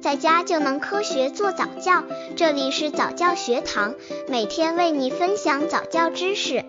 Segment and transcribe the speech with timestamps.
[0.00, 2.02] 在家就能科学做早教。
[2.34, 3.94] 这里是早教学堂，
[4.28, 6.64] 每天为你分享早教知识。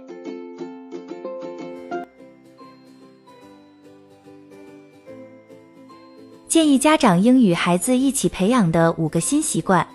[6.48, 9.88] 建议家长应与孩子一起培养的五个新习惯。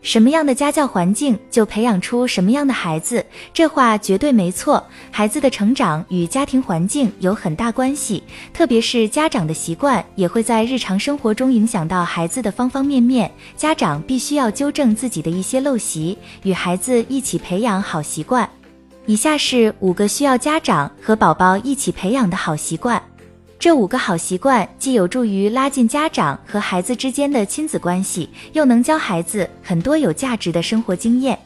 [0.00, 4.82] 什么样的家教环境，就培养出什么样的孩子，这话绝对没错。
[5.10, 8.22] 孩子的成长与家庭环境有很大关系，
[8.54, 13.30] 特别是家长的习惯，也会在日常生活中影响到孩子的方方面面。
[13.56, 18.48] 家长必须要纠正自己的一些陋习，与孩子一起培养好习惯。
[19.04, 23.02] 以下是五个需要家长和宝宝一起培养的好习惯。
[23.58, 31.36] 这五个好习惯既有助于拉近家长和孩子之间的亲子关系，又能教孩子很多有价值的生活经验。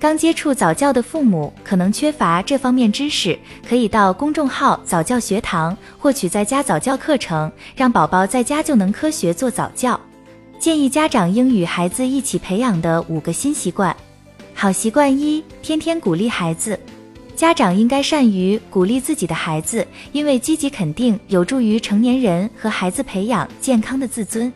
[0.00, 9.98] 刚接触早教的父母可能缺乏这方面知识，可以到公众号早教学堂获取在家早教课程，让宝宝在家就能科学做早教。
[10.58, 13.96] 建议家长应与孩子一起培养的五个新习惯。
[14.52, 16.76] 好习惯一：天天鼓励孩子。
[17.42, 24.52] 家长应该善于鼓励自己的孩子，因为积极肯定有助于成年人和孩子培养健康的自尊。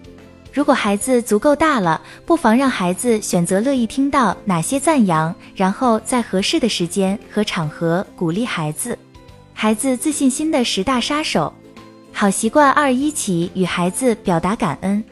[0.52, 8.96] 如果孩子足够大了，不妨让孩子选择乐意听到哪些赞扬，然后在合适的时间和场合鼓励孩子。
[9.52, 11.52] 孩子自信心的十大杀手，
[12.12, 15.02] 好习惯二：一起与孩子表达感恩。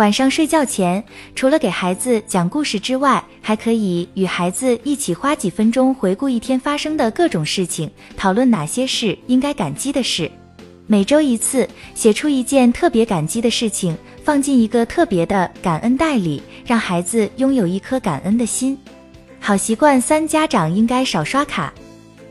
[0.00, 10.30] 晚上睡觉前，除了给孩子讲故事之外，还可以与孩子一起花几分钟回顾一天发生的各种事情，讨论哪些是应该感激的事。
[10.86, 18.78] 每周一次，写出一件特别感激的事情，放进一个特别的感恩袋里，让孩子拥有一颗感恩的心。
[19.38, 21.70] 好习惯三：家长应该少刷卡。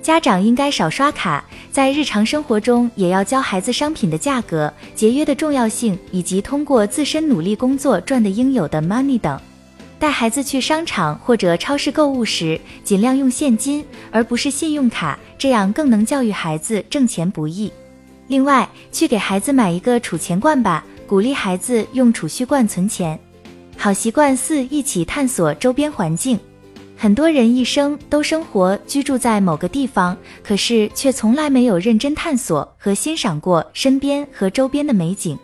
[0.10, 9.40] 家长应该少刷卡，在日常生活中也要教孩子商品的价格、节约的重要性，以及通过自身努力工作赚的应有的 money 等。
[10.00, 17.72] 带孩子去商场或者超市购物时，尽量用现金而不是信用卡，这样更能教育孩子挣钱不易。
[18.30, 23.20] 另外，去给孩子买一个储钱罐吧，鼓励孩子用储蓄罐存钱。
[23.78, 26.40] 好习惯四：一起探索周边环境。
[27.02, 35.40] 很多人一生都生活居住在某个地方，可是却从来没有认真探索和欣赏过身边和周边的美景。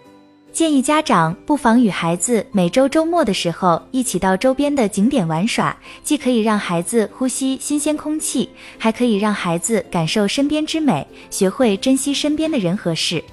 [0.52, 5.74] 建议家长不妨与孩子每周周末的时候一起到周边的景点玩耍，
[6.04, 13.24] 既可以让孩子呼吸新鲜空气，还可以让孩子感受身边之美，学会珍惜身边的人和事。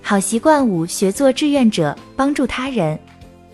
[0.00, 2.98] 好习惯五：学做志愿者，帮助他人。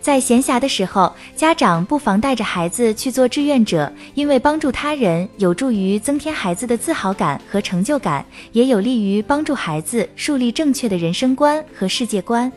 [0.03, 12.51] 在闲暇的时候，家长不妨带着孩子去做志愿者，因为帮助他人有助于增添孩子的自豪感和成就感，也有利于帮助孩子树立正确的人生观和世界观。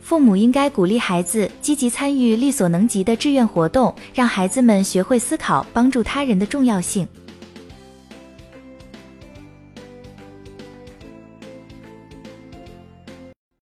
[0.00, 7.08] 父母应该鼓励孩子积极参与力所能及的志愿活动，让孩子们学会思考帮助他人的重要性。